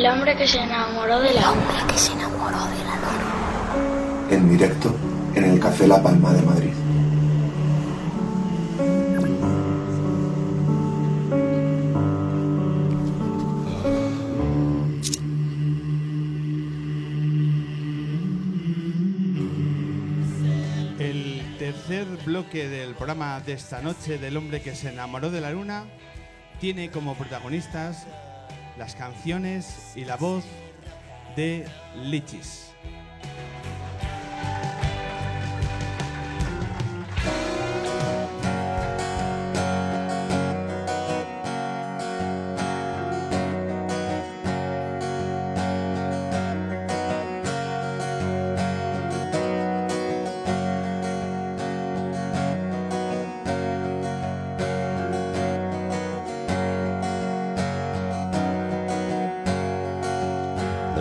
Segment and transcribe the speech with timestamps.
[0.00, 4.30] El hombre que se enamoró de la El hombre que se enamoró de la luna.
[4.30, 4.96] En directo
[5.34, 6.72] en el Café La Palma de Madrid.
[20.98, 25.50] El tercer bloque del programa de esta noche del hombre que se enamoró de la
[25.50, 25.84] luna
[26.58, 28.06] tiene como protagonistas
[28.80, 30.42] las canciones y la voz
[31.36, 31.66] de
[31.96, 32.72] Lichis.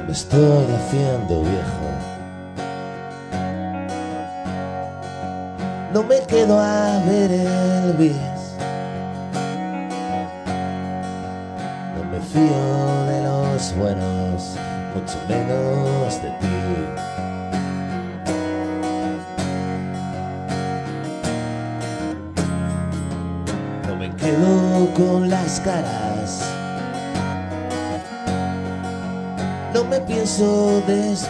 [0.09, 1.87] Me estoy haciendo viejo.
[5.93, 8.28] No me quedo a ver el bis.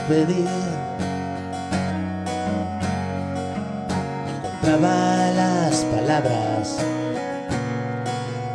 [0.10, 0.48] Despedir.
[4.44, 6.78] Encontraba las palabras,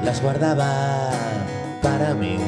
[0.03, 1.11] las guardaba
[1.83, 2.39] para mí.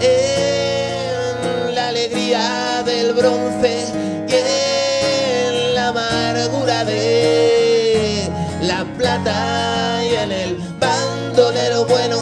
[0.00, 3.86] En la alegría del bronce
[4.28, 8.28] y en la amargura de
[8.62, 12.13] la plata y en el bandolero bueno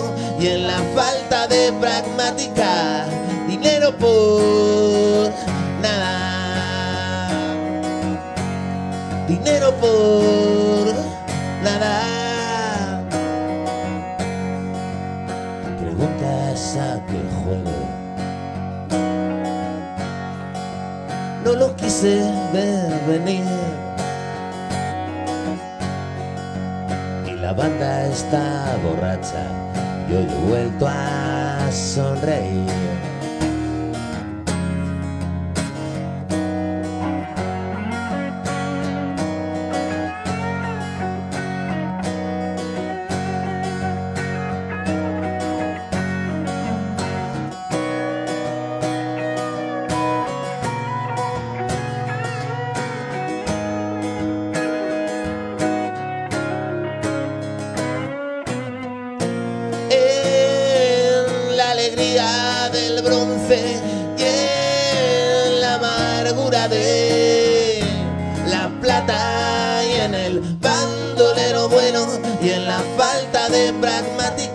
[0.43, 3.07] y en la falta de pragmática,
[3.47, 5.31] dinero por
[5.81, 7.39] nada,
[9.29, 10.95] dinero por
[11.63, 13.05] nada.
[15.79, 17.79] Preguntas a qué juego.
[21.45, 22.21] No lo quise
[22.53, 23.45] ver venir.
[27.29, 29.62] y la banda está borracha.
[30.13, 33.12] Yo he vuelto a sonreír.
[61.93, 63.81] Alegría del bronce
[64.17, 67.83] y en la amargura de
[68.49, 72.07] la plata y en el bandolero bueno
[72.41, 74.52] y en la falta de pragmática,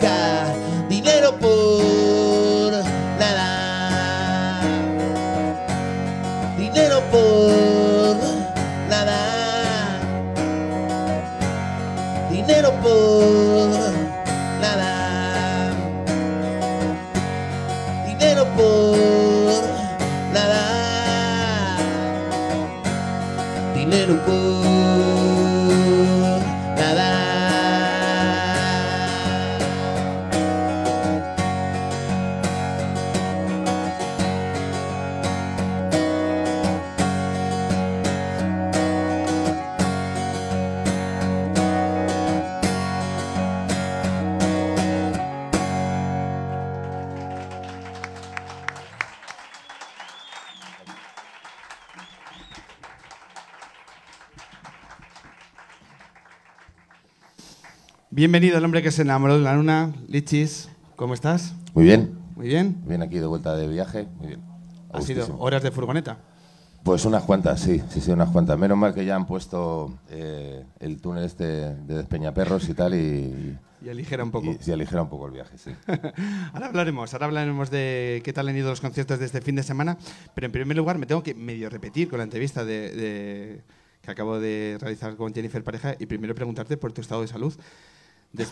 [58.18, 60.70] Bienvenido al hombre que se enamoró de la luna, Lichis.
[60.96, 61.54] ¿Cómo estás?
[61.76, 62.82] Muy bien, Muy bien.
[62.88, 64.42] bien aquí de vuelta de viaje, muy bien.
[64.92, 66.18] Ha sido horas de furgoneta.
[66.82, 68.58] Pues unas cuantas, sí, sí, sí, unas cuantas.
[68.58, 73.56] Menos mal que ya han puesto eh, el túnel este de Despeñaperros y tal y,
[73.86, 74.50] Y aligera un poco.
[74.50, 75.70] y se aligera un poco el viaje, sí.
[76.54, 79.62] Ahora hablaremos, ahora hablaremos de qué tal han ido los conciertos de este fin de
[79.62, 79.96] semana,
[80.34, 83.62] pero en primer lugar me tengo que medio repetir con la entrevista de, de-
[84.02, 87.54] que acabo de realizar con Jennifer Pareja y primero preguntarte por tu estado de salud.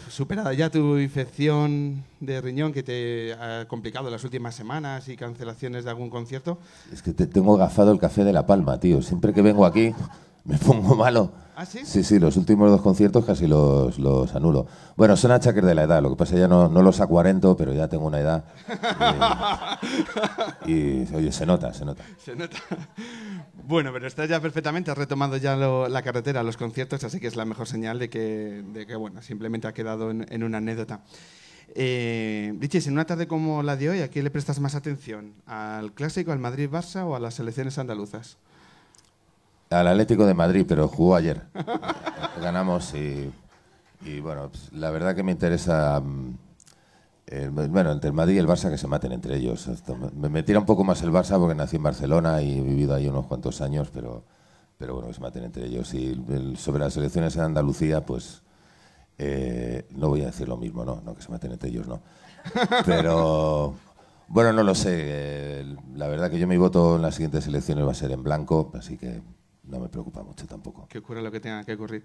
[0.09, 5.83] Superada ya tu infección de riñón que te ha complicado las últimas semanas y cancelaciones
[5.83, 6.57] de algún concierto,
[6.91, 9.01] Es que te- tengo gafado el café de La Palma, tío.
[9.03, 9.93] Siempre que vengo aquí
[10.45, 11.31] me pongo malo.
[11.57, 11.79] ¿Ah, sí?
[11.85, 14.67] Sí, sí, los últimos dos conciertos casi los, los anulo.
[14.97, 16.99] Bueno, son achaques de la edad, lo que pasa es que ya no, no los
[16.99, 18.43] acuarento, pero ya tengo una edad.
[20.65, 22.03] Y, y, oye, se nota, se nota.
[22.17, 22.57] Se nota.
[23.63, 27.35] Bueno, pero estás ya perfectamente, has retomado ya la carretera, los conciertos, así que es
[27.35, 31.01] la mejor señal de que, de que bueno, simplemente ha quedado en, una anécdota.
[31.73, 35.33] Eh, en una tarde como la de hoy, ¿a qué le prestas más atención?
[35.47, 38.37] ¿Al clásico, al Madrid-Barça o a las selecciones andaluzas?
[39.71, 41.41] Al Atlético de Madrid, pero jugó ayer.
[42.41, 43.31] Ganamos y,
[44.05, 46.37] y, bueno, pues, la verdad que me interesa, mm,
[47.51, 49.67] bueno, entre el Madrid y el Barça que se maten entre ellos.
[50.15, 53.07] Me- tira un poco más el Barça porque nací en Barcelona y he vivido ahí
[53.07, 54.23] unos cuantos años, pero,
[54.77, 55.93] pero bueno, que se maten entre ellos.
[55.93, 56.21] Y
[56.57, 58.43] sobre las elecciones en Andalucía, pues
[59.17, 62.01] eh, no voy a decir lo mismo, no, no que se maten entre ellos, no.
[62.85, 63.73] Pero
[64.27, 65.65] bueno, no lo sé.
[65.95, 68.71] la verdad que yo mi voto en las siguientes elecciones va a ser en blanco,
[68.75, 69.21] así que
[69.67, 70.87] no me preocupa mucho tampoco.
[70.87, 72.03] Que ocurra lo que tenga que ocurrir.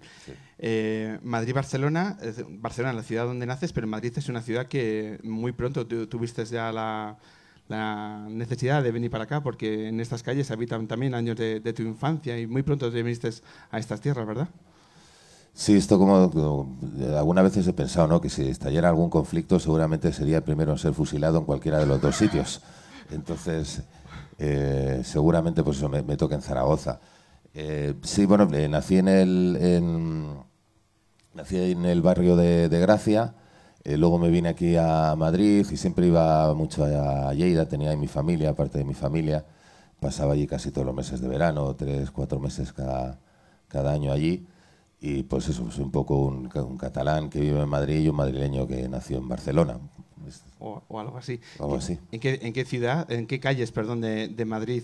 [0.57, 5.51] Eh, Madrid-Barcelona, es- Barcelona, la ciudad donde naces, pero Madrid es una ciudad que muy
[5.51, 7.17] pronto tu- tuviste ya la,
[7.67, 11.73] la necesidad de venir para acá, porque en estas calles habitan también años de, de
[11.73, 13.29] tu infancia y muy pronto te viniste
[13.71, 14.49] a estas tierras, ¿verdad?
[15.53, 18.21] Sí, esto como, como, eh, algunas veces he pensado, ¿no?
[18.21, 21.85] Que si estallara algún conflicto seguramente sería el primero en ser fusilado en cualquiera de
[21.85, 22.61] los dos sitios.
[23.11, 23.81] Entonces,
[24.39, 27.01] eh, seguramente pues eso me, me toca en Zaragoza.
[27.53, 30.27] Eh, sí, bueno, eh, nací en el en,
[31.33, 33.33] nací en el barrio de, de Gracia.
[33.83, 37.97] eh, luego me vine aquí a Madrid y siempre iba mucho a, Lleida, tenía ahí
[37.97, 39.45] mi familia, parte de mi familia.
[39.99, 43.19] Pasaba allí casi todos los meses de verano, tres, cuatro meses cada,
[43.67, 44.45] cada año allí.
[44.99, 48.09] Y pues eso, soy un poco un, ca- un catalán que vive en Madrid y
[48.09, 49.77] un madrileño que nació en Barcelona.
[50.59, 51.39] O, o algo así.
[51.59, 51.97] Algo así.
[52.11, 54.83] ¿En qué, en qué ciudad, en qué calles, perdón, de, de Madrid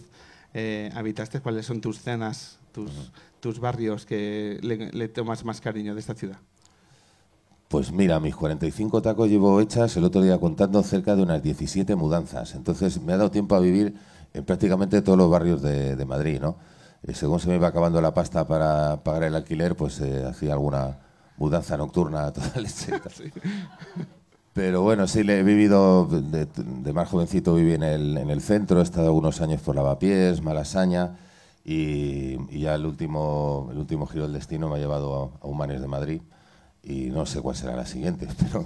[0.54, 1.40] eh, habitaste?
[1.40, 6.16] ¿Cuáles son tus cenas, tus, tus barrios que le, le tomas más cariño de esta
[6.16, 6.40] ciudad?
[7.68, 11.96] Pues mira, mis 45 tacos llevo hechas el otro día contando cerca de unas 17
[11.96, 12.56] mudanzas.
[12.56, 13.96] Entonces me ha dado tiempo a vivir
[14.34, 16.58] en prácticamente todos los barrios de, de Madrid, ¿no?
[17.04, 20.54] Eh, según se me iba acabando la pasta para pagar el alquiler, pues eh, hacía
[20.54, 21.00] alguna
[21.38, 22.92] mudanza nocturna a toda leche.
[23.00, 23.32] tal.
[24.58, 28.80] Pero bueno, sí, he vivido, de, de más jovencito viví en el, en el centro,
[28.80, 31.16] he estado algunos años por Lavapiés, Malasaña,
[31.64, 35.48] y, y ya el último, el último giro del destino me ha llevado a, a
[35.48, 36.22] Humanes de Madrid,
[36.82, 38.66] y no sé cuál será la siguiente, pero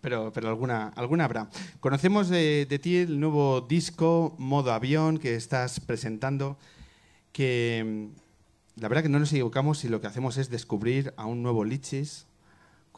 [0.00, 1.48] Pero, pero alguna, alguna habrá.
[1.78, 6.58] Conocemos de, de ti el nuevo disco Modo Avión que estás presentando,
[7.30, 11.26] que mm, la verdad que no nos equivocamos si lo que hacemos es descubrir a
[11.26, 12.27] un nuevo Lichis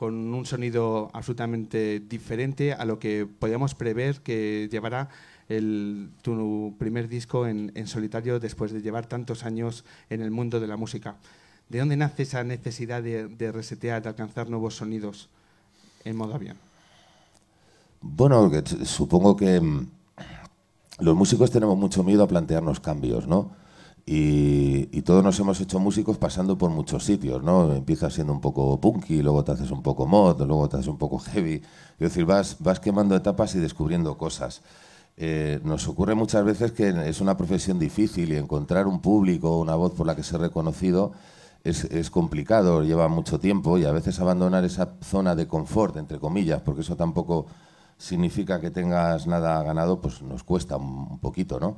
[0.01, 5.11] con un sonido absolutamente diferente a lo que podíamos prever que llevará
[5.51, 10.69] el, tu primer disco en, solitario después de llevar tantos años en el mundo de
[10.69, 11.17] la música.
[11.69, 15.29] ¿De dónde nace esa necesidad de, de resetear, de alcanzar nuevos sonidos
[16.07, 16.57] en modo avión?
[18.01, 18.51] Bueno,
[18.87, 19.87] supongo que mm,
[21.01, 23.51] los músicos tenemos mucho miedo a plantearnos cambios, ¿no?
[24.07, 27.73] Y, todos nos hemos hecho músicos pasando por muchos sitios, ¿no?
[27.75, 30.99] Empiezas siendo un poco punky, luego te haces un poco mod, luego te haces un
[30.99, 31.55] poco heavy.
[31.55, 34.63] Es decir, vas, vas quemando etapas y descubriendo cosas.
[35.17, 39.75] Eh, nos ocurre muchas veces que es una profesión difícil y encontrar un público, una
[39.75, 41.13] voz por la que ser reconocido
[41.65, 46.19] es, es complicado, lleva mucho tiempo y a veces abandonar esa zona de confort, entre
[46.19, 47.47] comillas, porque eso tampoco
[47.99, 51.77] significa que tengas nada ganado, pues nos cuesta un poquito, ¿no?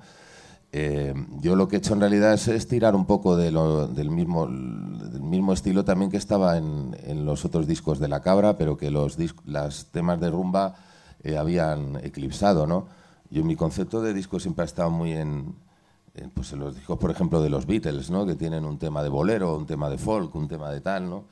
[0.74, 4.10] Eh, yo lo que he hecho en realidad es, tirar un poco de lo- del,
[4.10, 8.78] mismo, del mismo estilo también que estaba en, los otros discos de La Cabra, pero
[8.78, 10.74] que los las temas de rumba
[11.22, 12.86] eh, habían eclipsado, ¿no?
[13.30, 15.54] Yo mi concepto de disco siempre ha estado muy en,
[16.34, 18.24] pues en los discos, por ejemplo, de los Beatles, ¿no?
[18.24, 21.24] Que tienen un tema de bolero, un tema de folk, un tema de tal, ¿no?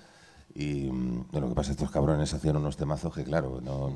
[0.55, 3.91] Y mm, lo que pasa es que estos cabrones hacían unos temazos que, claro, no,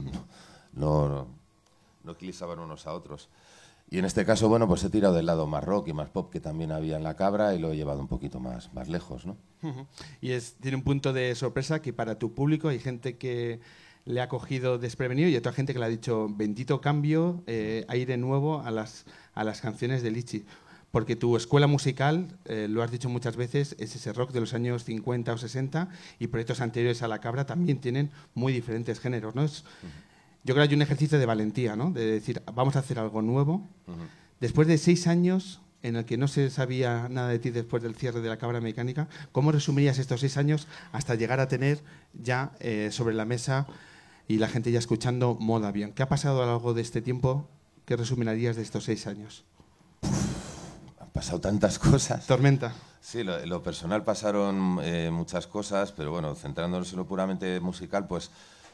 [2.03, 3.29] no eclipsaban unos a otros.
[3.91, 6.33] Y en este caso, bueno, pues he tirado del lado más rock y más pop
[6.33, 9.27] que también había en la cabra y lo he llevado un poquito más, más lejos,
[9.27, 9.37] ¿no?
[10.21, 13.61] Y es, tiene un punto de sorpresa que para tu público hay gente que
[14.05, 18.17] le ha cogido desprevenido y otra gente que le ha dicho bendito cambio, eh, aire
[18.17, 20.45] nuevo a las, a las canciones de Lichi.
[20.91, 24.55] Porque tu escuela musical, eh, lo has dicho muchas veces, es ese rock de los
[24.55, 25.89] años 50 o 60
[26.21, 29.35] y proyectos anteriores a La Cabra también tienen muy diferentes géneros.
[29.35, 29.43] ¿no?
[29.43, 29.65] Es,
[30.45, 31.91] yo creo que hay un ejercicio de valentía, ¿no?
[31.91, 33.67] de decir, vamos a hacer algo nuevo.
[34.41, 37.95] Después de seis años en el que no se sabía nada de ti después del
[37.95, 41.83] cierre de la Cabra Mecánica, ¿cómo resumirías estos seis años hasta llegar a tener
[42.13, 43.67] ya eh, sobre la mesa
[44.29, 45.93] y la gente ya escuchando Moda Bien?
[45.93, 47.49] ¿Qué ha pasado a lo largo de este tiempo?
[47.87, 49.45] ¿Qué resumirías de estos seis años?
[51.01, 52.27] Han pasado tantas cosas.
[52.27, 52.75] Tormenta.
[53.01, 58.07] Sí, lo, lo personal pasaron eh, muchas cosas, pero bueno, centrándonos en lo puramente musical,
[58.07, 58.31] pues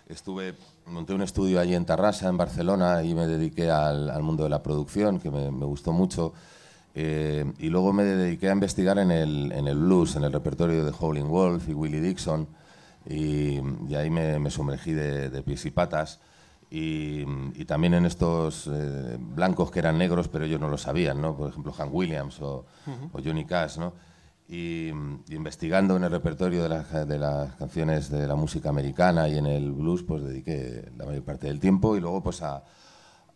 [0.08, 0.54] estuve,
[0.86, 4.50] monté un estudio allí en Tarrasa, en Barcelona, y me dediqué al, al mundo de
[4.50, 6.32] la producción, que me, me gustó mucho.
[6.94, 10.84] Eh, y luego me dediqué a investigar en el, en el blues, en el repertorio
[10.84, 12.48] de Howlin' Wolf y Willie Dixon,
[13.06, 16.20] y, y ahí me, me sumergí de, de pies y patas.
[16.72, 21.20] Y, y también en estos eh, blancos que eran negros, pero ellos no lo sabían,
[21.20, 21.36] ¿no?
[21.36, 22.64] Por ejemplo, Hank Williams o,
[23.12, 23.92] o Johnny Cash, ¿no?
[24.52, 24.88] Y,
[25.28, 29.46] investigando en el repertorio de, las- de las canciones de la música americana y en
[29.46, 32.64] el blues, pues dediqué la mayor parte del tiempo y luego pues a,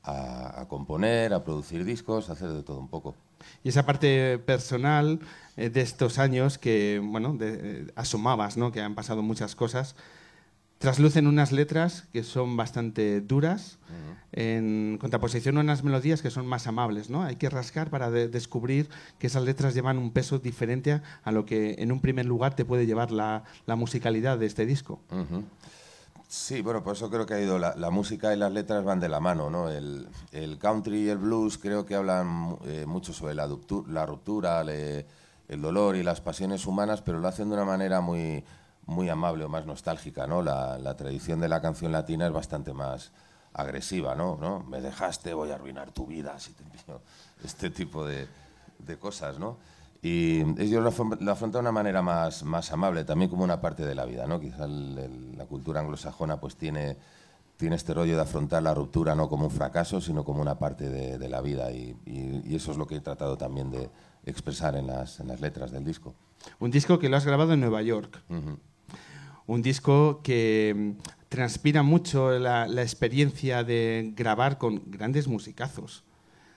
[0.03, 3.15] a- a componer, a producir discos, a hacer de todo un poco.
[3.63, 5.21] Y esa parte personal
[5.57, 8.73] eh, de estos años que, bueno, de- eh, asomabas, ¿no?
[8.73, 9.95] Que han pasado muchas cosas.
[10.79, 13.79] Traslucen unas letras que son bastante duras,
[14.33, 17.23] en contraposición a unas melodías que son más amables, ¿no?
[17.23, 18.89] Hay que rascar para de- descubrir
[19.19, 22.55] que esas letras llevan un peso diferente a, a lo que en un primer lugar
[22.57, 25.01] te puede llevar la, la musicalidad de este disco.
[26.29, 28.99] Sí, bueno, por eso creo que ha ido la, la música y las letras van
[28.99, 29.71] de la mano, ¿no?
[29.71, 33.49] El, el country y el blues creo que hablan eh, mucho sobre la,
[33.89, 35.07] la ruptura, le-
[35.47, 38.43] el dolor y las pasiones humanas, pero lo hacen de una manera muy,
[38.87, 40.43] muy amable o más nostálgica, ¿no?
[40.43, 43.13] La, la tradición de la canción latina es bastante más
[43.53, 44.37] agresiva, ¿no?
[44.41, 44.61] ¿no?
[44.65, 47.01] Me dejaste, voy a arruinar tu vida, si te envío
[47.45, 48.27] este tipo de,
[48.79, 49.57] de cosas, ¿no?
[50.03, 53.87] Y ellos lo, lo afrontan de una manera más, más amable, también como una parte
[53.87, 54.39] de la vida, ¿no?
[54.41, 56.99] Quizá el- el- la cultura anglosajona pues tiene,
[57.57, 60.91] tiene este rollo de afrontar la ruptura no como un fracaso, sino como una parte
[60.91, 63.89] de, de la vida y, y- y eso es lo que he tratado también de
[64.27, 66.15] expresar en las, en las letras del disco.
[66.59, 68.21] Un disco que lo has grabado en Nueva York.
[68.29, 68.59] Ujú.
[69.47, 70.91] Un disco que mm,
[71.29, 76.05] transpira mucho la, experiencia de grabar con grandes musicazos.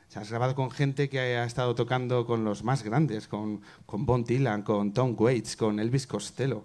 [0.08, 3.62] O sea, has grabado con gente que ha estado tocando con los más grandes, con,
[3.86, 6.64] con Bon Dylan, con Tom Waits, con Elvis Costello.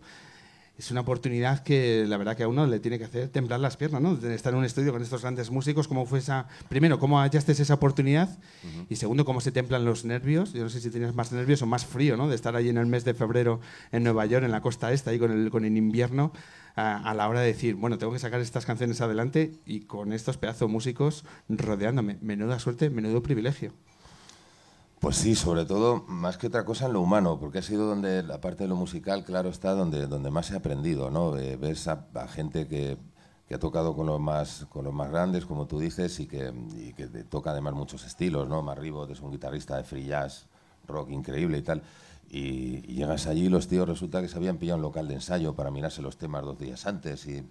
[0.82, 3.76] Es una oportunidad que la verdad que a uno le tiene que hacer temblar las
[3.76, 4.16] piernas, ¿no?
[4.16, 6.48] De estar en un estudio con estos grandes músicos, ¿cómo fue esa...
[6.68, 8.36] Primero, ¿cómo hallaste esa oportunidad?
[8.88, 10.52] Y segundo, ¿cómo se templan los nervios?
[10.52, 12.28] Yo no sé si tienes más nervios o más frío, ¿no?
[12.28, 13.60] De estar allí en el mes de febrero
[13.92, 16.32] en Nueva York, en la costa esta, ahí con el, con el invierno,
[16.74, 20.12] a, a la hora de decir, bueno, tengo que sacar estas canciones adelante y con
[20.12, 22.18] estos pedazos músicos rodeándome.
[22.22, 23.72] Menuda suerte, menudo privilegio.
[25.02, 28.22] Pues sí, sobre todo, más que otra cosa en lo humano, porque ha sido donde
[28.22, 31.32] la parte de lo musical, claro, está donde, donde más he aprendido, ¿no?
[31.32, 32.96] Ves a, gente que,
[33.48, 36.54] que ha tocado con los más con los más grandes, como tú dices, y que,
[36.76, 38.62] y que toca además muchos estilos, ¿no?
[38.62, 40.46] Marribo es un guitarrista de free jazz,
[40.86, 41.82] rock increíble y tal.
[42.30, 45.14] Y, y llegas allí y los tíos resulta que se habían pillado un local de
[45.14, 47.44] ensayo para mirarse los temas dos días antes y,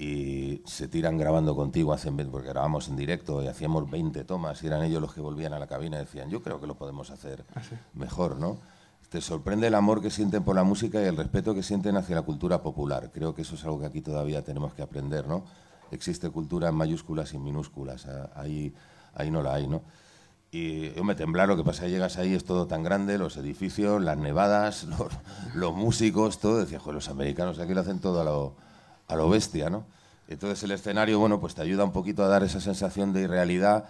[0.00, 4.66] y se tiran grabando contigo, hacen, porque grabamos en directo y hacíamos 20 tomas y
[4.66, 7.10] eran ellos los que volvían a la cabina y decían, yo creo que lo podemos
[7.10, 7.44] hacer
[7.92, 8.56] mejor, ¿no?
[9.10, 12.14] Te sorprende el amor que sienten por la música y el respeto que sienten hacia
[12.14, 13.10] la cultura popular.
[13.12, 15.44] Creo que eso es algo que aquí todavía tenemos que aprender, ¿no?
[15.90, 18.72] Existe cultura en mayúsculas y en minúsculas, ahí,
[19.12, 19.82] ahí no la hay, ¿no?
[20.50, 24.00] Y yo me temblar, lo que pasa llegas ahí, es todo tan grande, los edificios,
[24.02, 25.12] las nevadas, los,
[25.54, 26.56] los músicos, todo.
[26.56, 28.56] Decía, joder, los americanos aquí lo hacen todo a lo,
[29.10, 29.84] a lo bestia, ¿no?
[30.28, 33.86] Entonces el escenario, bueno, pues te ayuda un poquito a dar esa sensación de irrealidad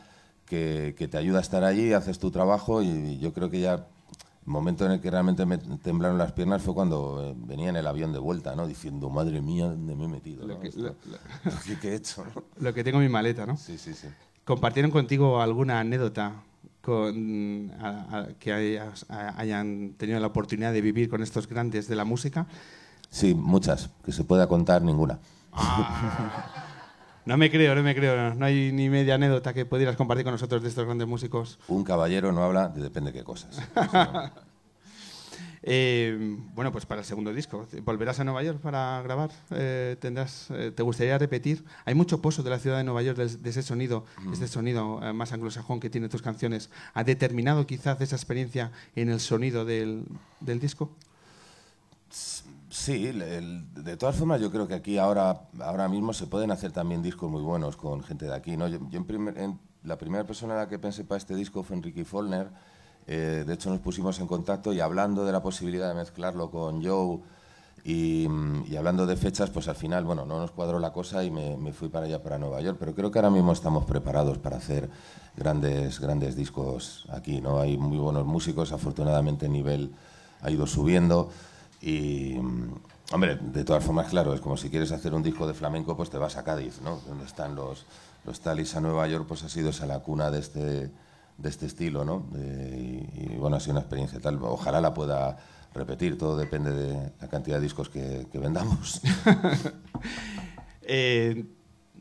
[0.46, 3.74] que, que te ayuda a estar allí, haces tu trabajo y yo creo que ya
[3.74, 3.82] el
[4.46, 7.86] momento en el que realmente me temblaron las piernas fue cuando eh, venía en el
[7.86, 8.66] avión de vuelta, ¿no?
[8.66, 10.46] Diciendo, madre mía, ¿dónde me he metido?
[10.46, 10.60] Lo ¿no?
[10.60, 10.94] que- Esto- lo-
[11.66, 12.24] ¿qué- ¿Qué he hecho?
[12.24, 12.42] no?
[12.58, 13.56] Lo que tengo en mi maleta, ¿no?
[13.58, 14.08] Sí, sí, sí.
[14.44, 16.42] ¿Compartieron contigo alguna anécdota
[16.80, 21.86] con, a- a- que hayas- a- hayan tenido la oportunidad de vivir con estos grandes
[21.86, 22.46] de la música?
[23.10, 25.18] Sí, muchas, que se pueda contar ninguna.
[27.26, 28.16] No me creo, no me creo.
[28.16, 31.58] No, No hay ni media anécdota que pudieras compartir con nosotros de estos grandes músicos.
[31.68, 33.60] Un caballero no habla de depende qué cosas.
[35.62, 39.30] Eh, bueno, pues para el segundo disco, ¿volverás a Nueva York para grabar?
[39.50, 41.66] Eh, tendrás, eh, ¿Te gustaría repetir?
[41.84, 45.00] Hay mucho pozo de la ciudad de Nueva York, de, de ese sonido, ese sonido
[45.12, 46.70] más anglosajón que tiene tus canciones.
[46.94, 50.06] ¿Ha determinado quizás esa experiencia en el sonido del,
[50.40, 50.96] del disco?
[52.72, 57.02] Sí, de todas formas yo creo que aquí ahora, ahora mismo se pueden hacer también
[57.02, 58.56] discos muy buenos con gente de aquí.
[58.56, 58.68] ¿no?
[58.68, 61.74] Yo, en primer- en- la primera persona a la que pensé para este disco fue
[61.76, 62.48] Enrique Follner.
[63.08, 66.84] Eh, de hecho nos pusimos en contacto y hablando de la posibilidad de mezclarlo con
[66.84, 67.18] Joe
[67.82, 68.28] y,
[68.68, 71.56] y hablando de fechas, pues al final, bueno, no nos cuadró la cosa y me,
[71.56, 72.76] me fui para allá, para Nueva York.
[72.78, 74.88] Pero creo que ahora mismo estamos preparados para hacer
[75.36, 77.40] grandes, grandes discos aquí.
[77.40, 77.58] ¿no?
[77.58, 79.92] Hay muy buenos músicos, afortunadamente el nivel
[80.42, 81.30] ha ido subiendo.
[81.80, 82.36] Y,
[83.12, 86.10] hombre, de todas formas, claro, es como si quieres hacer un disco de flamenco, pues
[86.10, 87.00] te vas a Cádiz, ¿no?
[87.06, 87.86] Donde están los,
[88.24, 90.90] los talis a Nueva York, pues ha sido esa la cuna de este,
[91.40, 92.26] de este estilo, ¿no?
[92.36, 94.38] Eh, y, bueno, ha sido una experiencia tal.
[94.42, 95.38] Ojalá la pueda
[95.74, 99.00] repetir, todo depende de la cantidad de discos que, vendamos.
[100.92, 101.44] Eh,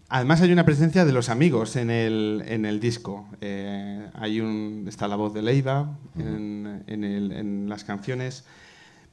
[0.08, 3.28] además hay una presencia de los amigos en el, en el disco.
[3.40, 8.46] Eh, hay un, está la voz de Leiva en, en, las canciones.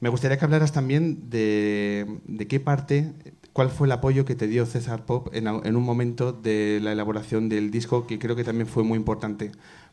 [0.00, 3.14] Me gustaría que hablaras también de, qué parte,
[3.52, 7.48] cuál fue el apoyo que te dio César Pop en, un momento de la elaboración
[7.48, 9.52] del disco, que creo que también fue muy importante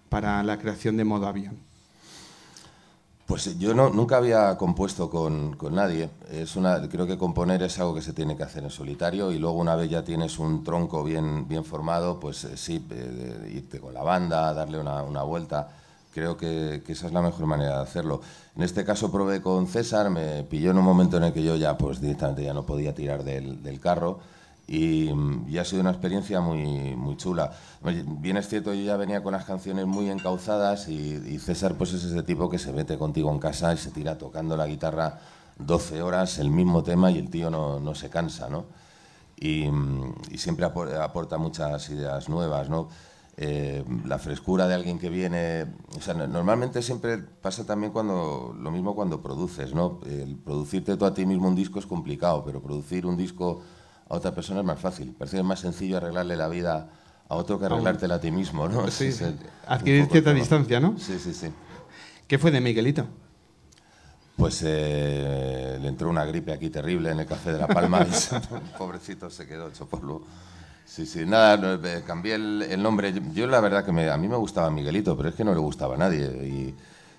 [0.09, 1.57] para la creación de Modo Avión?
[3.25, 6.09] Pues yo no, nunca había compuesto con, con, nadie.
[6.29, 9.39] Es una, creo que componer es algo que se tiene que hacer en solitario y
[9.39, 13.79] luego una vez ya tienes un tronco bien, bien formado, pues eh, sí, eh, irte
[13.79, 15.69] con la banda, darle una, una vuelta.
[16.13, 18.21] Creo que, que, esa es la mejor manera de hacerlo.
[18.55, 21.55] En este caso probé con César, me pilló en un momento en el que yo
[21.55, 24.19] ya pues directamente ya no podía tirar del, del carro
[24.67, 25.09] y,
[25.59, 27.51] ha sido una experiencia muy, muy chula.
[27.83, 32.03] Bien es cierto, yo ya venía con las canciones muy encauzadas y, César pues es
[32.03, 35.19] ese tipo que se mete contigo en casa y se tira tocando la guitarra
[35.59, 38.65] 12 horas, el mismo tema y el tío no, no se cansa, ¿no?
[39.39, 39.69] Y,
[40.37, 42.89] siempre aporta muchas ideas nuevas, ¿no?
[43.35, 45.65] Eh, la frescura de alguien que viene,
[45.97, 49.99] o sea, normalmente siempre pasa también cuando, lo mismo cuando produces, ¿no?
[50.05, 53.63] El producirte tú a ti mismo un disco es complicado, pero producir un disco
[54.07, 55.15] a otra persona es más fácil.
[55.17, 56.91] Parece que es más sencillo arreglarle la vida
[57.27, 58.87] a otro que arreglártela a ti mismo, ¿no?
[58.91, 59.09] Sí,
[59.67, 60.99] adquirir cierta distancia, ¿no?
[60.99, 61.47] Sí, sí, sí.
[62.27, 63.07] ¿Qué fue de Miguelito?
[64.35, 68.77] Pues eh, le entró una gripe aquí terrible en el Café de la Palma y
[68.77, 70.23] pobrecito se quedó hecho polvo.
[70.85, 73.13] Sí, sí, nada, eh, cambié el, nombre.
[73.33, 75.95] Yo, la verdad que a mí me gustaba Miguelito, pero es que no le gustaba
[75.95, 76.25] a nadie.
[76.45, 76.75] Y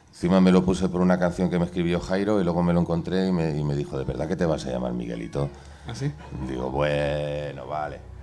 [0.08, 2.80] encima me lo puse por una canción que me escribió Jairo y luego me lo
[2.80, 5.48] encontré y me, y me dijo, ¿de verdad que te vas a llamar Miguelito?
[5.88, 6.12] ¿Así?
[6.16, 8.14] ¿Ah, Digo, bueno, vale.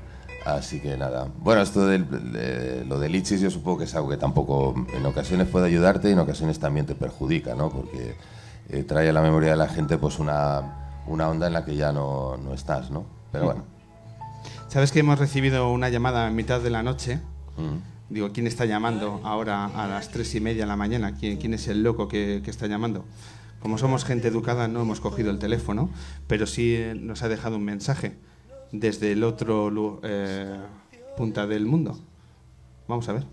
[0.45, 1.27] Así que nada.
[1.39, 5.47] Bueno, esto de, lo de lichis yo supongo que es algo que tampoco en ocasiones
[5.47, 7.69] puede ayudarte y en ocasiones también te perjudica, ¿no?
[7.69, 8.15] Porque
[8.69, 11.75] eh, trae a la memoria de la gente pues una, una onda en la que
[11.75, 13.05] ya no, no, estás, ¿no?
[13.31, 13.80] Pero bueno.
[14.71, 17.19] ¿Sabes que hemos recibido una llamada a mitad de la noche?
[17.57, 18.13] Mm.
[18.13, 21.17] Digo, ¿quién está llamando ahora a las tres y media de la mañana?
[21.19, 23.03] ¿Quién, quién es el loco que, que está llamando?
[23.59, 25.89] Como somos gente educada no hemos cogido el teléfono,
[26.25, 28.13] pero sí eh, nos ha dejado un mensaje
[28.71, 30.57] desde el otro eh,
[31.17, 31.99] punta del mundo.
[32.87, 33.25] Vamos a ver.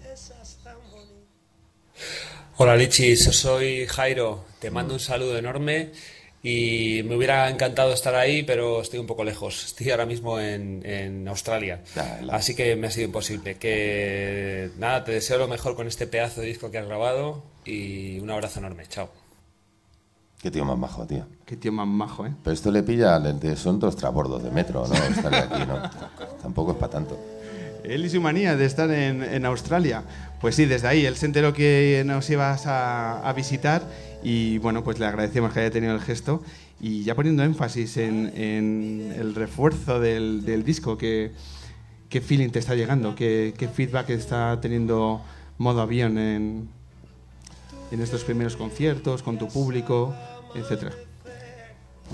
[2.57, 4.45] Hola Lichis, soy Jairo.
[4.59, 5.93] Te mando un saludo enorme
[6.49, 9.65] y me hubiera encantado estar ahí, pero estoy un poco lejos.
[9.67, 11.83] Estoy ahora mismo en, en Australia,
[12.31, 13.57] así que me ha sido imposible.
[13.57, 18.19] Que nada, te deseo lo mejor con este pedazo de disco que has grabado y
[18.21, 18.87] un abrazo enorme.
[18.89, 19.11] Chao.
[20.41, 21.27] Qué tío más majo, tío.
[21.45, 22.33] Qué tío más majo, ¿eh?
[22.43, 23.21] Pero esto le pilla,
[23.57, 24.95] son dos trabordos de metro, ¿no?
[24.95, 25.83] Estar aquí, ¿no?
[26.43, 27.19] Tampoco es para tanto.
[27.85, 30.05] Él y su manía de estar en, en, Australia.
[30.41, 33.83] Pues sí, desde ahí, él se enteró que nos ibas a, a, visitar
[34.23, 36.43] y bueno, pues le agradecemos que haya tenido el gesto
[36.81, 41.33] y ya poniendo énfasis en, el refuerzo del, disco, ¿qué,
[42.09, 43.15] ¿qué, feeling te está llegando?
[43.15, 45.21] ¿Qué, ¿Qué feedback está teniendo
[45.59, 46.69] modo avión en,
[47.91, 50.15] en estos primeros conciertos, con tu público,
[50.55, 50.93] etcétera?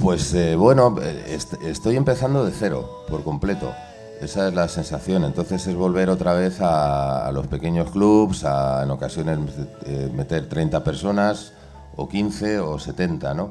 [0.00, 3.72] Pues eh, bueno, est estoy empezando de cero, por completo.
[4.20, 5.24] Esa es la sensación.
[5.24, 9.38] Entonces es volver otra vez a, a los pequeños clubs, a en ocasiones
[9.86, 11.52] eh, meter 30 personas,
[11.96, 13.50] o 15 o 70, ¿no?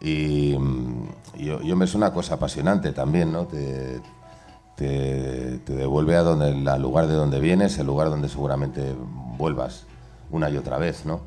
[0.00, 0.56] Y,
[1.36, 3.46] y yo, me es una cosa apasionante también, ¿no?
[3.46, 4.00] Te,
[4.76, 8.94] te, devuelve a donde, al lugar de donde vienes, el lugar donde seguramente
[9.38, 9.84] vuelvas
[10.30, 11.20] una y otra vez, ¿no?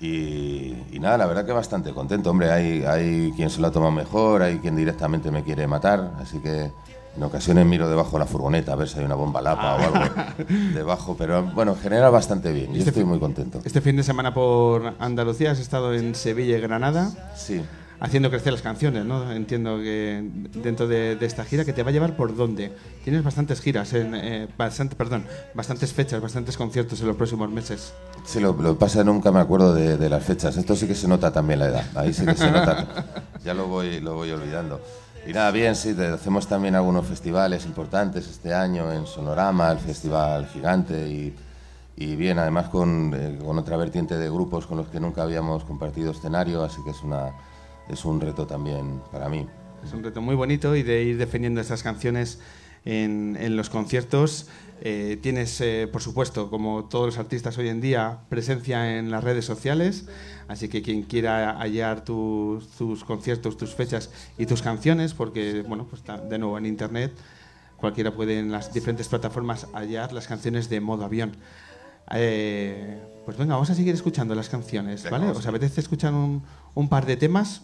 [0.00, 2.30] Y, nada, la verdad que bastante contento.
[2.30, 6.12] Hombre, hay, hay quien se lo ha tomado mejor, hay quien directamente me quiere matar,
[6.20, 6.70] así que
[7.18, 9.78] en ocasiones miro debajo de la furgoneta a ver si hay una bomba lapa o
[9.78, 12.72] algo debajo, pero bueno, en general bastante bien.
[12.72, 13.60] Yo este estoy muy contento.
[13.64, 17.10] Este fin de semana por Andalucía has estado en Sevilla y Granada.
[17.36, 17.60] Sí
[18.00, 19.30] haciendo crecer las canciones, ¿no?
[19.32, 20.22] Entiendo que
[20.54, 22.72] dentro de, esta gira que te va a llevar por dónde.
[23.04, 27.92] Tienes bastantes giras, en, eh, bastante, perdón, bastantes fechas, bastantes conciertos en los próximos meses.
[28.24, 30.56] Sí, lo, lo pasa nunca me acuerdo de, las fechas.
[30.56, 31.86] Esto sí que se nota también la edad.
[31.96, 32.86] Ahí sí que se nota.
[33.44, 34.80] ya lo voy, lo voy olvidando.
[35.28, 40.46] Y nada, bien, sí, hacemos también algunos festivales importantes este año en Sonorama, el Festival
[40.46, 41.34] Gigante y,
[41.98, 45.64] y bien, además con, eh, con otra vertiente de grupos con los que nunca habíamos
[45.64, 47.34] compartido escenario, así que es una
[47.90, 49.46] es un reto también para mí.
[49.84, 52.40] Es un reto muy bonito y de ir defendiendo estas canciones
[52.86, 54.46] en, en los conciertos.
[54.80, 59.24] Eh, tienes, eh, por supuesto, como todos los artistas hoy en día, presencia en las
[59.24, 60.06] redes sociales,
[60.46, 65.86] así que quien quiera hallar tus, tus conciertos, tus fechas y tus canciones, porque, bueno,
[65.88, 67.12] pues de nuevo en Internet,
[67.76, 71.32] cualquiera puede en las diferentes plataformas hallar las canciones de modo avión.
[72.12, 75.26] Eh, Pues venga, vamos a seguir escuchando las canciones, ¿vale?
[75.26, 76.42] ¿Os apetece escuchar un,
[76.74, 77.62] un par de temas?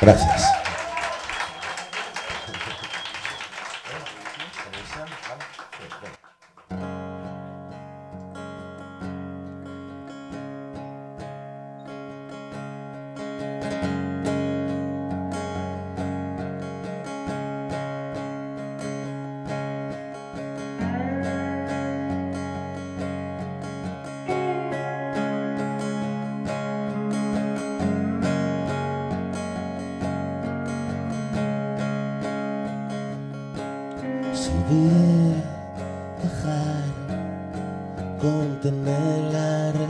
[0.00, 0.57] Gracias.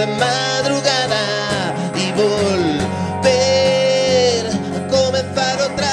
[0.00, 2.86] de madrugada y volver
[4.46, 5.92] a comenzar otra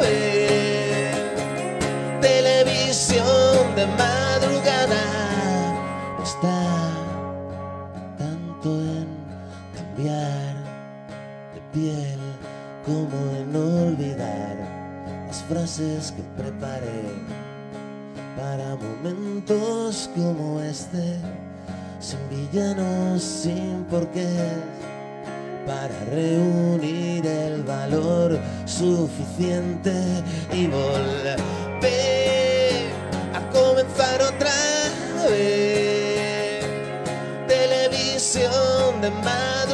[0.00, 1.16] vez.
[2.20, 5.02] Televisión de madrugada.
[6.22, 6.94] Está
[16.12, 17.02] que preparé
[18.36, 21.18] para momentos como este,
[22.04, 24.28] sin villanos, sin porqué,
[25.66, 29.94] para reunir el valor suficiente
[30.52, 31.38] y volver
[33.34, 34.52] a comenzar otra
[35.30, 36.66] vez.
[37.48, 39.73] Televisión de madrugada,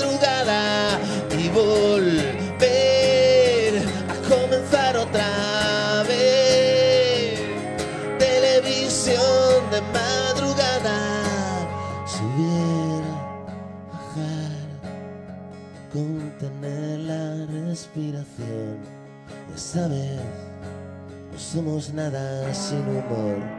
[19.73, 20.19] Vez
[21.31, 23.50] no somos nada sin humor.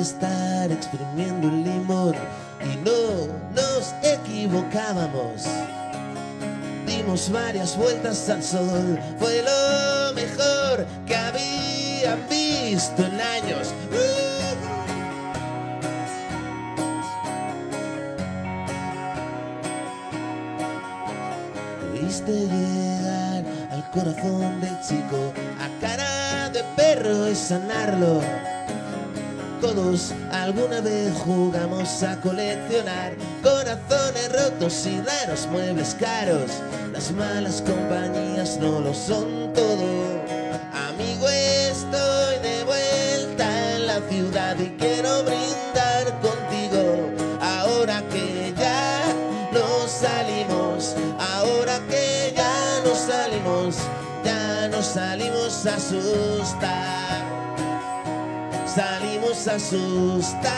[0.00, 2.14] Estar exprimiendo el limón
[2.60, 5.44] y no nos equivocábamos.
[6.86, 13.72] Dimos varias vueltas al sol, fue lo mejor que habían visto en años.
[21.92, 28.51] Pudiste llegar al corazón del chico a cara de perro y sanarlo
[30.32, 33.12] alguna vez jugamos a coleccionar
[33.44, 36.50] corazones rotos y raros muebles caros.
[36.92, 39.86] Las malas compañías no lo son todo.
[40.88, 47.10] Amigo, estoy de vuelta en la ciudad y quiero brindar contigo.
[47.40, 49.00] Ahora que ya
[49.52, 53.76] nos salimos, ahora que ya nos salimos,
[54.24, 57.51] ya nos salimos a asustar
[58.74, 60.50] salimos a asustar,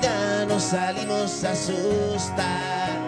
[0.00, 3.07] ya no salimos a asustar.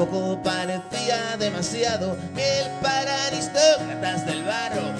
[0.00, 4.94] Con tan poco parecía demasiado el para aristócratas del barro.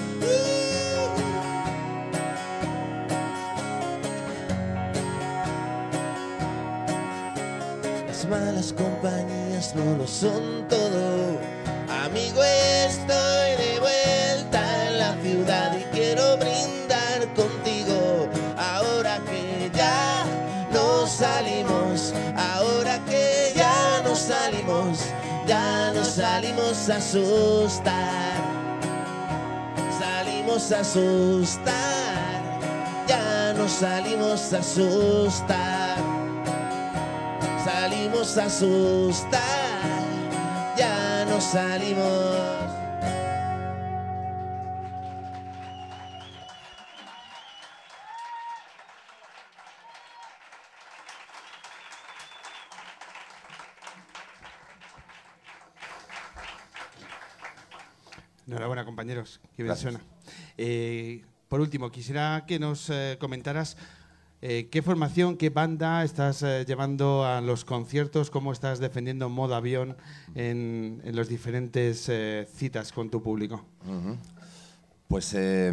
[8.07, 10.80] Las malas compañías no lo son todo.
[26.51, 28.41] Salimos a asustar.
[29.99, 32.41] Salimos a asustar,
[33.07, 35.97] ya no salimos a asustar.
[37.63, 39.39] Salimos a asustar,
[40.75, 42.80] ya no salimos.
[58.61, 59.41] Enhorabuena, compañeros.
[59.57, 60.01] Qué bien suena.
[60.55, 63.75] Eh, por último, quisiera que nos eh, comentaras
[64.43, 69.97] eh, qué formación, qué banda estás llevando a los conciertos, cómo estás defendiendo modo avión
[70.35, 72.07] en, en los diferentes
[72.53, 73.65] citas con tu público.
[75.07, 75.71] Pues eh,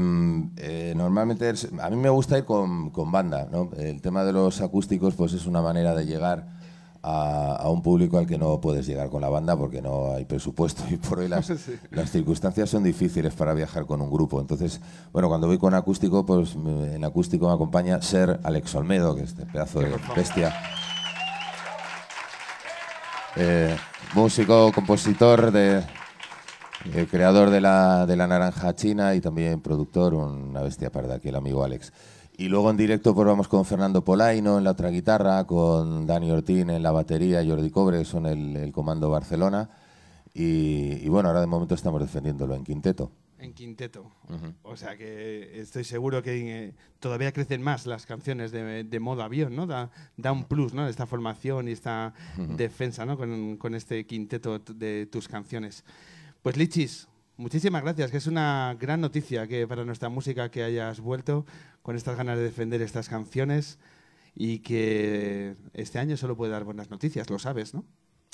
[0.97, 3.69] normalmente a mí me gusta ir con, con banda, ¿no?
[3.77, 6.57] El tema de los acústicos pues es una manera de llegar
[7.03, 10.25] a, a un público al que no puedes llegar con la banda porque no hay
[10.25, 11.53] presupuesto y por hoy las,
[11.91, 14.41] las circunstancias son difíciles para viajar con un grupo.
[14.41, 14.81] Entonces,
[15.13, 19.31] bueno, cuando voy con acústico, pues en acústico me acompaña Ser Alex Olmedo, que es
[19.31, 20.55] este pedazo de bestia.
[23.37, 23.77] Eh,
[24.15, 25.85] músico, compositor de,
[26.95, 31.29] el creador de la, de la naranja china y también productor, una bestia parda aquí,
[31.29, 31.93] el amigo Alex.
[32.41, 36.31] Y luego en directo pues vamos con Fernando Polaino en la otra guitarra, con Dani
[36.31, 39.69] Ortín en la batería, Jordi Cobre, que son el, el comando Barcelona.
[40.33, 43.11] Y, y bueno, ahora de momento estamos defendiéndolo en quinteto.
[43.41, 44.13] En quinteto.
[44.63, 49.25] O sea que estoy seguro que eh, todavía crecen más las canciones de, de modo
[49.25, 49.67] avión, ¿no?
[49.67, 50.87] Da, da un plus, ¿no?
[50.87, 52.15] Esta formación y esta
[52.57, 53.17] defensa, ¿no?
[53.19, 55.85] Con, con este quinteto de tus canciones.
[56.43, 61.01] Pues Lichis, muchísimas gracias, que es una gran noticia que para nuestra música que hayas
[61.01, 61.47] vuelto
[61.83, 63.79] con estas ganas de defender estas canciones
[64.35, 67.85] y que este año solo puede dar buenas noticias, lo sabes, ¿no?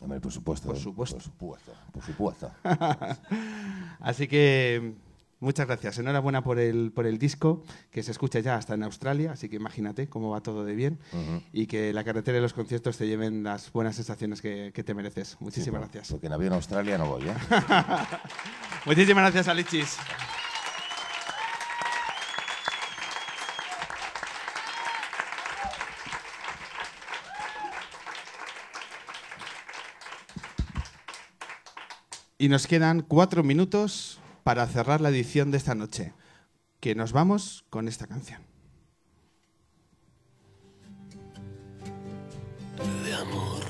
[0.03, 0.67] Hombre, por supuesto.
[0.69, 1.17] Por supuesto.
[1.17, 1.73] Por supuesto.
[1.93, 2.51] Por supuesto.
[4.01, 4.95] Así que
[5.41, 5.99] muchas gracias.
[5.99, 9.57] Enhorabuena por el, por el disco, que se escucha ya hasta en Australia, así que
[9.57, 10.99] imagínate cómo va todo de bien
[11.53, 14.95] y que la carretera y los conciertos te lleven las buenas sensaciones que, que te
[14.95, 15.37] mereces.
[15.41, 16.09] Muchísimas Sí, por- gracias.
[16.11, 17.35] Porque en avión a Australia no voy, ¿eh?
[18.87, 19.97] Muchísimas gracias, Alichis.
[32.45, 36.13] Y nos quedan cuatro minutos para cerrar la edición de esta noche,
[36.79, 38.43] que nos vamos con esta canción.
[43.03, 43.63] de amor,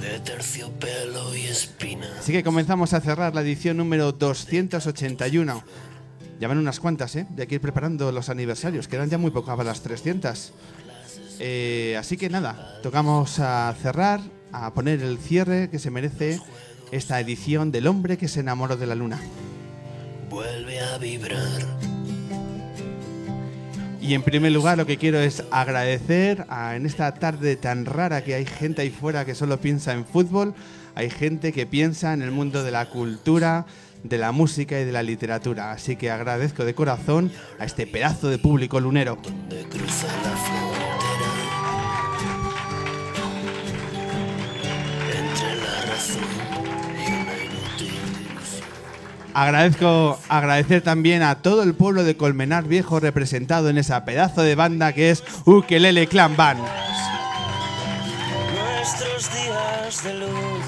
[0.00, 2.08] de terciopelo y espina.
[2.18, 5.62] Así que comenzamos a cerrar la edición número 281.
[6.40, 7.28] Ya van unas cuantas, ¿eh?
[7.30, 8.88] De aquí ir preparando los aniversarios.
[8.88, 10.52] Quedan ya muy pocas para las 300.
[11.38, 16.40] Eh, así que nada, tocamos a cerrar, a poner el cierre que se merece
[16.92, 19.20] esta edición del hombre que se enamoró de la luna.
[20.30, 21.62] Vuelve a vibrar.
[24.00, 28.24] Y en primer lugar lo que quiero es agradecer a, en esta tarde tan rara
[28.24, 30.54] que hay gente ahí fuera que solo piensa en fútbol,
[30.94, 33.66] hay gente que piensa en el mundo de la cultura,
[34.04, 35.72] de la música y de la literatura.
[35.72, 39.18] Así que agradezco de corazón a este pedazo de público lunero.
[39.70, 40.97] cruza la
[49.38, 54.56] Agradezco agradecer también a todo el pueblo de Colmenar Viejo representado en esa pedazo de
[54.56, 56.58] banda que es Ukelele Clan Band.
[58.74, 60.64] Nuestros días de luz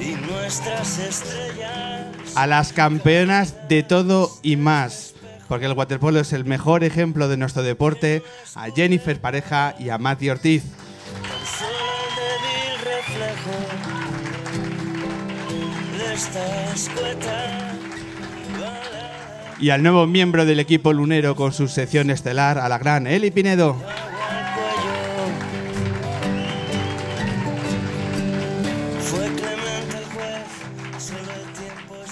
[0.00, 2.06] y nuestras estrellas.
[2.34, 5.12] a las campeonas de todo y más.
[5.48, 8.22] porque el waterpolo es el mejor ejemplo de nuestro deporte,
[8.54, 10.62] a Jennifer Pareja y a Mati Ortiz.
[19.60, 23.30] Y al nuevo miembro del equipo lunero con su sección estelar, a la gran Eli
[23.30, 23.76] Pinedo.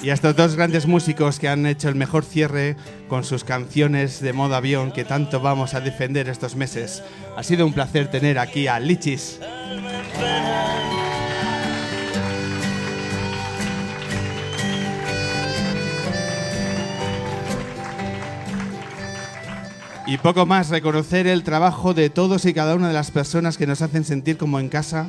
[0.03, 2.77] Y a estos dos grandes músicos que han hecho el mejor cierre
[3.09, 7.03] con sus canciones de modo avión que tanto vamos a defender estos meses.
[7.37, 9.41] Ha sido un placer tener aquí a Lichis.
[20.07, 23.67] Y poco más, reconocer el trabajo de todos y cada una de las personas que
[23.67, 25.09] nos hacen sentir como en casa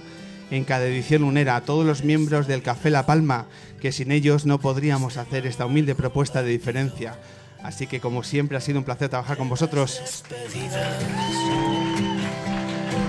[0.50, 3.46] en cada edición lunera, a todos los miembros del Café La Palma,
[3.80, 7.16] que sin ellos no podríamos hacer esta humilde propuesta de diferencia.
[7.62, 10.24] Así que como siempre ha sido un placer trabajar con vosotros.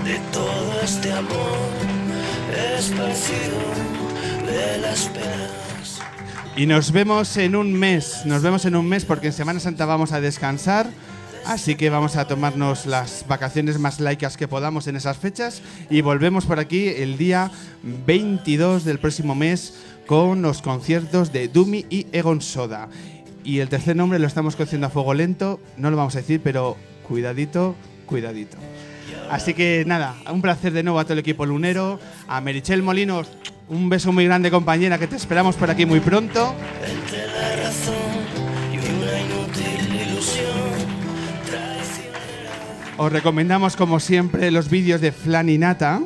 [0.03, 1.57] De todo este amor
[4.51, 5.09] de las
[6.55, 9.85] Y nos vemos en un mes, nos vemos en un mes porque en Semana Santa
[9.85, 10.87] vamos a descansar
[11.49, 16.01] Así que vamos a tomarnos las vacaciones más laicas que podamos en esas fechas y
[16.01, 17.49] volvemos por aquí el día
[18.05, 19.73] 22 del próximo mes
[20.05, 22.87] con los conciertos de Dumi y Egon Soda.
[23.43, 26.39] Y el tercer nombre lo estamos cociendo a fuego lento, no lo vamos a decir,
[26.43, 28.57] pero cuidadito, cuidadito.
[29.31, 33.27] Así que nada, un placer de nuevo a todo el equipo lunero, a Merichel Molinos,
[33.69, 36.53] un beso muy grande compañera que te esperamos por aquí muy pronto.
[43.01, 46.01] Os recomendamos, como siempre, los vídeos de Flan y Nata.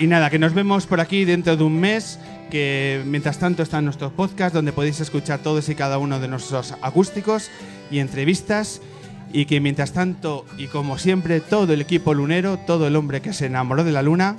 [0.00, 2.18] Y nada, que nos vemos por aquí dentro de un mes,
[2.50, 6.74] que mientras tanto están nuestros podcasts donde podéis escuchar todos y cada uno de nuestros
[6.82, 7.52] acústicos
[7.92, 8.82] y entrevistas.
[9.32, 13.32] Y que mientras tanto, y como siempre, todo el equipo lunero, todo el hombre que
[13.32, 14.36] se enamoró de la luna,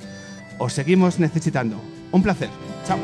[0.58, 1.80] os seguimos necesitando.
[2.12, 2.50] Un placer.
[2.86, 2.98] Chao.